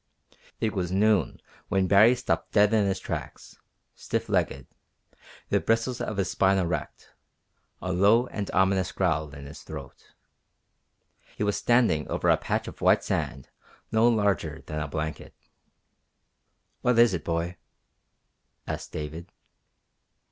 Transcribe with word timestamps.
It 0.59 0.73
was 0.73 0.91
noon 0.91 1.39
when 1.69 1.85
Baree 1.87 2.15
stopped 2.15 2.53
dead 2.53 2.73
in 2.73 2.87
his 2.87 2.99
tracks, 2.99 3.59
stiff 3.93 4.29
legged, 4.29 4.65
the 5.49 5.59
bristles 5.59 6.01
of 6.01 6.17
his 6.17 6.31
spine 6.31 6.57
erect, 6.57 7.13
a 7.83 7.91
low 7.91 8.25
and 8.25 8.49
ominous 8.49 8.91
growl 8.91 9.29
in 9.29 9.45
his 9.45 9.61
throat. 9.61 10.11
He 11.37 11.43
was 11.43 11.55
standing 11.55 12.07
over 12.07 12.29
a 12.29 12.37
patch 12.37 12.67
of 12.67 12.81
white 12.81 13.03
sand 13.03 13.49
no 13.91 14.07
larger 14.07 14.63
than 14.65 14.79
a 14.79 14.87
blanket. 14.87 15.35
"What 16.81 16.97
is 16.97 17.13
it, 17.13 17.23
boy?" 17.23 17.57
asked 18.65 18.91
David. 18.91 19.31